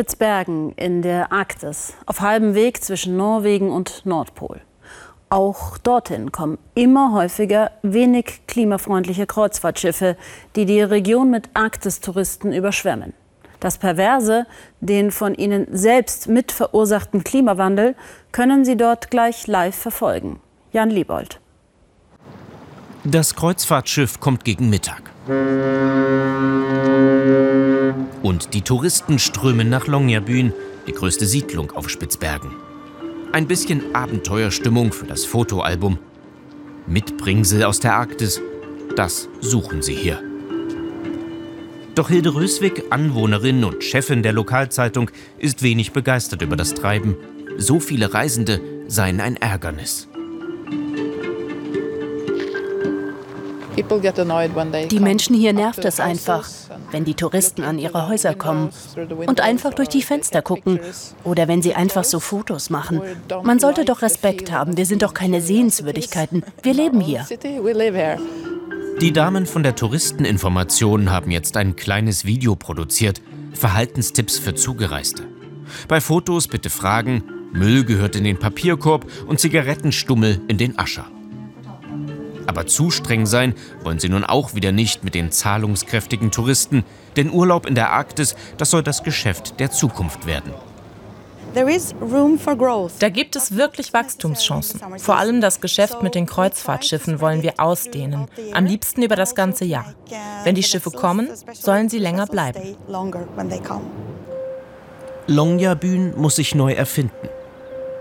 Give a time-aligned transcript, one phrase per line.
[0.00, 4.62] Spitzbergen in der Arktis, auf halbem Weg zwischen Norwegen und Nordpol.
[5.28, 10.16] Auch dorthin kommen immer häufiger wenig klimafreundliche Kreuzfahrtschiffe,
[10.56, 13.12] die die Region mit Arktistouristen überschwemmen.
[13.60, 14.46] Das Perverse,
[14.80, 17.94] den von ihnen selbst mit verursachten Klimawandel,
[18.32, 20.40] können sie dort gleich live verfolgen.
[20.72, 21.40] Jan Liebold.
[23.04, 25.09] Das Kreuzfahrtschiff kommt gegen Mittag.
[28.22, 30.52] Und die Touristen strömen nach Longyearbyen,
[30.86, 32.50] die größte Siedlung auf Spitzbergen.
[33.32, 35.98] Ein bisschen Abenteuerstimmung für das Fotoalbum.
[36.86, 38.40] Mitbringsel aus der Arktis,
[38.96, 40.22] das suchen sie hier.
[41.94, 47.16] Doch Hilde Röswig, Anwohnerin und Chefin der Lokalzeitung, ist wenig begeistert über das Treiben.
[47.58, 50.09] So viele Reisende seien ein Ärgernis.
[53.82, 56.48] Die Menschen hier nervt es einfach,
[56.90, 58.70] wenn die Touristen an ihre Häuser kommen
[59.26, 60.80] und einfach durch die Fenster gucken
[61.24, 63.00] oder wenn sie einfach so Fotos machen.
[63.42, 64.76] Man sollte doch Respekt haben.
[64.76, 66.44] Wir sind doch keine Sehenswürdigkeiten.
[66.62, 67.26] Wir leben hier.
[69.00, 73.22] Die Damen von der Touristeninformation haben jetzt ein kleines Video produziert.
[73.52, 75.24] Verhaltenstipps für Zugereiste.
[75.88, 81.10] Bei Fotos bitte fragen, Müll gehört in den Papierkorb und Zigarettenstummel in den Ascher.
[82.50, 86.82] Aber zu streng sein wollen sie nun auch wieder nicht mit den zahlungskräftigen Touristen,
[87.14, 90.52] denn Urlaub in der Arktis, das soll das Geschäft der Zukunft werden.
[91.54, 94.80] Da gibt es wirklich Wachstumschancen.
[94.98, 99.64] Vor allem das Geschäft mit den Kreuzfahrtschiffen wollen wir ausdehnen, am liebsten über das ganze
[99.64, 99.94] Jahr.
[100.42, 102.76] Wenn die Schiffe kommen, sollen sie länger bleiben.
[105.28, 107.28] Longyearbyen muss sich neu erfinden.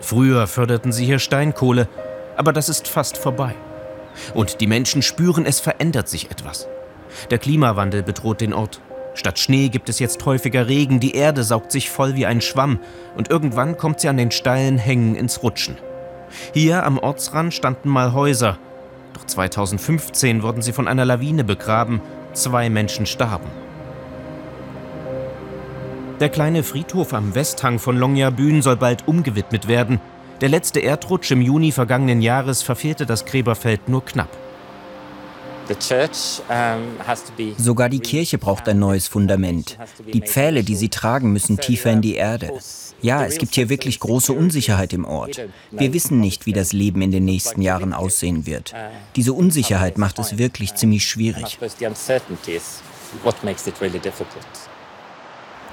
[0.00, 1.88] Früher förderten sie hier Steinkohle,
[2.36, 3.56] aber das ist fast vorbei.
[4.34, 6.66] Und die Menschen spüren, es verändert sich etwas.
[7.30, 8.80] Der Klimawandel bedroht den Ort.
[9.14, 12.78] Statt Schnee gibt es jetzt häufiger Regen, die Erde saugt sich voll wie ein Schwamm
[13.16, 15.78] und irgendwann kommt sie an den steilen Hängen ins Rutschen.
[16.52, 18.58] Hier am Ortsrand standen mal Häuser,
[19.14, 22.02] doch 2015 wurden sie von einer Lawine begraben,
[22.34, 23.46] zwei Menschen starben.
[26.20, 30.00] Der kleine Friedhof am Westhang von Longyearbyen soll bald umgewidmet werden,
[30.40, 34.28] der letzte Erdrutsch im Juni vergangenen Jahres verfehlte das Gräberfeld nur knapp.
[37.58, 39.78] Sogar die Kirche braucht ein neues Fundament.
[40.12, 42.52] Die Pfähle, die sie tragen, müssen tiefer in die Erde.
[43.02, 45.40] Ja, es gibt hier wirklich große Unsicherheit im Ort.
[45.72, 48.74] Wir wissen nicht, wie das Leben in den nächsten Jahren aussehen wird.
[49.16, 51.58] Diese Unsicherheit macht es wirklich ziemlich schwierig.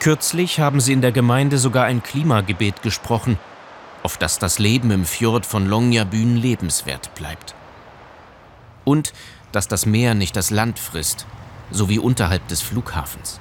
[0.00, 3.38] Kürzlich haben sie in der Gemeinde sogar ein Klimagebet gesprochen
[4.06, 7.56] auf dass das Leben im Fjord von Longyearbyen lebenswert bleibt.
[8.84, 9.12] Und
[9.50, 11.26] dass das Meer nicht das Land frisst,
[11.72, 13.40] so wie unterhalb des Flughafens.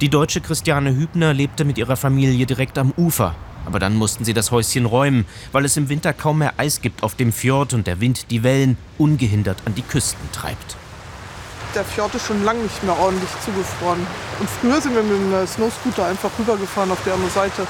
[0.00, 3.36] Die deutsche Christiane Hübner lebte mit ihrer Familie direkt am Ufer,
[3.66, 7.04] aber dann mussten sie das Häuschen räumen, weil es im Winter kaum mehr Eis gibt
[7.04, 10.74] auf dem Fjord und der Wind die Wellen ungehindert an die Küsten treibt.
[11.72, 14.04] Der Fjord ist schon lange nicht mehr ordentlich zugefroren.
[14.40, 17.64] Und früher sind wir mit dem Snowscooter einfach rübergefahren auf die andere Seite.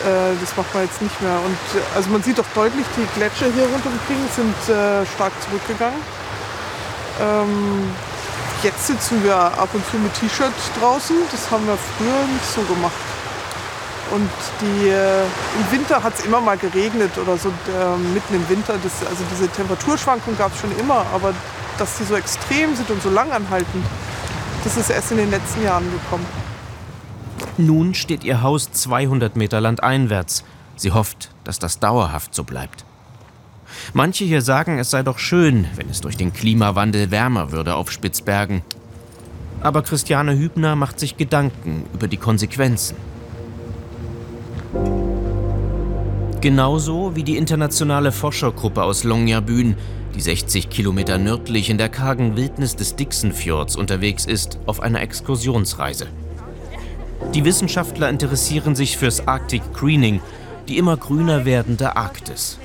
[0.00, 1.38] Äh, das macht man jetzt nicht mehr.
[1.44, 5.06] Und äh, also man sieht doch deutlich, die Gletscher hier rund um King sind äh,
[5.06, 6.00] stark zurückgegangen.
[7.20, 7.90] Ähm,
[8.62, 11.16] jetzt sitzen wir ab und zu mit T-Shirt draußen.
[11.30, 12.92] Das haben wir früher nicht so gemacht.
[14.10, 18.48] Und die, äh, im Winter hat es immer mal geregnet oder so äh, mitten im
[18.48, 18.74] Winter.
[18.82, 21.32] Das, also diese Temperaturschwankungen gab es schon immer, aber
[21.78, 23.84] dass die so extrem sind und so lang anhalten,
[24.64, 26.41] das ist erst in den letzten Jahren gekommen.
[27.58, 30.44] Nun steht ihr Haus 200 Meter landeinwärts.
[30.76, 32.84] Sie hofft, dass das dauerhaft so bleibt.
[33.92, 37.90] Manche hier sagen, es sei doch schön, wenn es durch den Klimawandel wärmer würde auf
[37.90, 38.62] Spitzbergen.
[39.60, 42.96] Aber Christiane Hübner macht sich Gedanken über die Konsequenzen.
[46.40, 49.76] Genauso wie die internationale Forschergruppe aus Longyearbyen,
[50.16, 56.08] die 60 Kilometer nördlich in der kargen Wildnis des Dixonfjords unterwegs ist, auf einer Exkursionsreise.
[57.34, 60.20] Die Wissenschaftler interessieren sich fürs Arctic Greening,
[60.68, 62.58] die immer grüner werdende Arktis.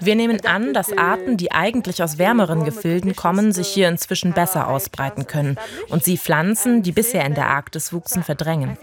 [0.00, 4.68] Wir nehmen an, dass Arten, die eigentlich aus wärmeren Gefilden kommen, sich hier inzwischen besser
[4.68, 5.56] ausbreiten können
[5.88, 8.76] und sie Pflanzen, die bisher in der Arktis wuchsen, verdrängen.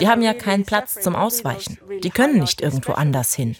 [0.00, 1.78] Die haben ja keinen Platz zum Ausweichen.
[2.02, 3.54] Die können nicht irgendwo anders hin.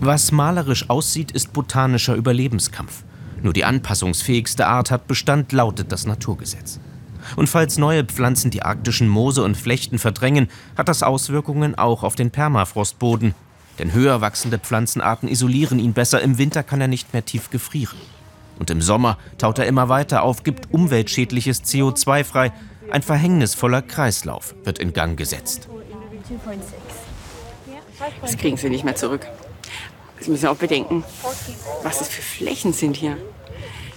[0.00, 3.02] Was malerisch aussieht, ist botanischer Überlebenskampf.
[3.42, 6.78] Nur die anpassungsfähigste Art hat Bestand, lautet das Naturgesetz.
[7.34, 12.14] Und falls neue Pflanzen die arktischen Moose und Flechten verdrängen, hat das Auswirkungen auch auf
[12.14, 13.34] den Permafrostboden.
[13.78, 16.20] Denn höher wachsende Pflanzenarten isolieren ihn besser.
[16.20, 17.98] Im Winter kann er nicht mehr tief gefrieren.
[18.58, 22.52] Und im Sommer taut er immer weiter auf, gibt umweltschädliches CO2 frei.
[22.90, 25.68] Ein verhängnisvoller Kreislauf wird in Gang gesetzt.
[28.22, 29.26] Das kriegen sie nicht mehr zurück.
[30.20, 31.04] Sie müssen auch bedenken,
[31.82, 33.16] was es für Flächen sind hier.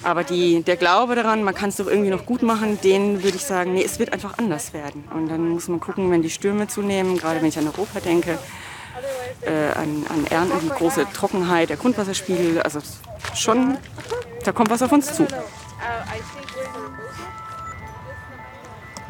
[0.03, 3.37] Aber die, der Glaube daran, man kann es doch irgendwie noch gut machen, den würde
[3.37, 5.03] ich sagen, nee, es wird einfach anders werden.
[5.13, 8.39] Und dann muss man gucken, wenn die Stürme zunehmen, gerade wenn ich an Europa denke,
[9.41, 12.79] äh, an, an Ernten, die große Trockenheit, der Grundwasserspiegel, also
[13.35, 13.77] schon,
[14.43, 15.27] da kommt was auf uns zu.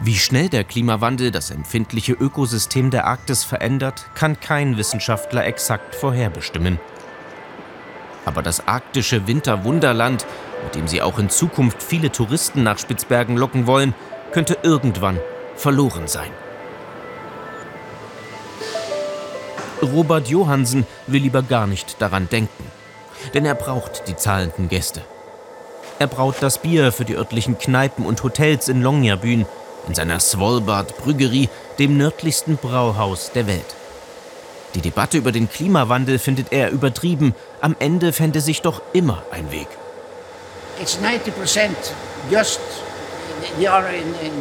[0.03, 6.79] Wie schnell der Klimawandel das empfindliche Ökosystem der Arktis verändert, kann kein Wissenschaftler exakt vorherbestimmen.
[8.31, 10.25] Aber das arktische Winterwunderland,
[10.63, 13.93] mit dem sie auch in Zukunft viele Touristen nach Spitzbergen locken wollen,
[14.31, 15.19] könnte irgendwann
[15.57, 16.31] verloren sein.
[19.81, 22.63] Robert Johansen will lieber gar nicht daran denken,
[23.33, 25.01] denn er braucht die zahlenden Gäste.
[25.99, 29.45] Er braut das Bier für die örtlichen Kneipen und Hotels in Longyearbyen,
[29.89, 31.49] in seiner Svolbard Brüggerie,
[31.79, 33.75] dem nördlichsten Brauhaus der Welt.
[34.75, 37.35] Die Debatte über den Klimawandel findet er übertrieben.
[37.59, 39.67] Am Ende fände sich doch immer ein Weg.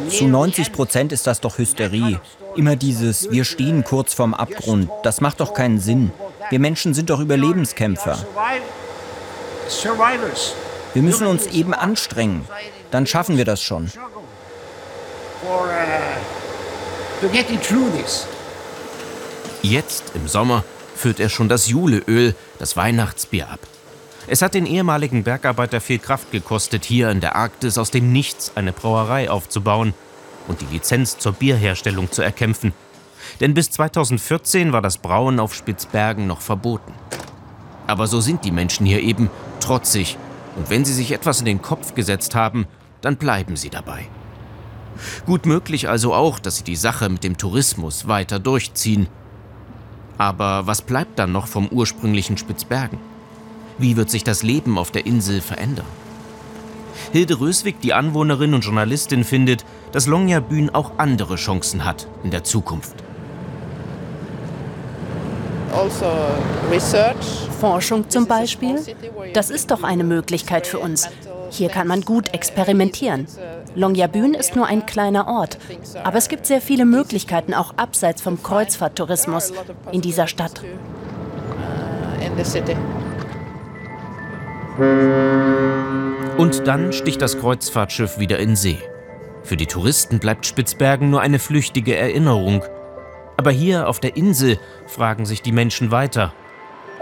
[0.09, 2.19] Zu 90 Prozent ist das doch Hysterie.
[2.55, 6.11] Immer dieses, wir stehen kurz vorm Abgrund, das macht doch keinen Sinn.
[6.49, 8.17] Wir Menschen sind doch Überlebenskämpfer.
[10.93, 12.47] Wir müssen uns eben anstrengen.
[12.91, 13.91] Dann schaffen wir das schon.
[19.61, 20.63] Jetzt im Sommer
[20.95, 23.59] füllt er schon das Juleöl, das Weihnachtsbier ab.
[24.27, 28.53] Es hat den ehemaligen Bergarbeiter viel Kraft gekostet, hier in der Arktis aus dem Nichts
[28.55, 29.93] eine Brauerei aufzubauen
[30.47, 32.73] und die Lizenz zur Bierherstellung zu erkämpfen.
[33.39, 36.93] Denn bis 2014 war das Brauen auf Spitzbergen noch verboten.
[37.87, 39.29] Aber so sind die Menschen hier eben
[39.59, 40.17] trotzig.
[40.55, 42.67] Und wenn sie sich etwas in den Kopf gesetzt haben,
[43.01, 44.07] dann bleiben sie dabei.
[45.25, 49.07] Gut möglich also auch, dass sie die Sache mit dem Tourismus weiter durchziehen.
[50.21, 52.99] Aber was bleibt dann noch vom ursprünglichen Spitzbergen?
[53.79, 55.87] Wie wird sich das Leben auf der Insel verändern?
[57.11, 62.43] Hilde Röswig, die Anwohnerin und Journalistin, findet, dass Longyearbyen auch andere Chancen hat in der
[62.43, 62.93] Zukunft.
[65.73, 66.05] Also
[67.59, 68.79] Forschung zum Beispiel,
[69.33, 71.09] das ist doch eine Möglichkeit für uns.
[71.51, 73.27] Hier kann man gut experimentieren.
[73.75, 75.57] Longyearbyen ist nur ein kleiner Ort,
[76.03, 79.51] aber es gibt sehr viele Möglichkeiten auch abseits vom Kreuzfahrttourismus
[79.91, 80.63] in dieser Stadt.
[86.37, 88.79] Und dann sticht das Kreuzfahrtschiff wieder in See.
[89.43, 92.63] Für die Touristen bleibt Spitzbergen nur eine flüchtige Erinnerung.
[93.35, 94.57] Aber hier auf der Insel
[94.87, 96.33] fragen sich die Menschen weiter.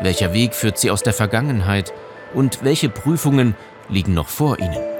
[0.01, 1.93] Welcher Weg führt sie aus der Vergangenheit?
[2.33, 3.55] Und welche Prüfungen
[3.89, 4.98] liegen noch vor ihnen?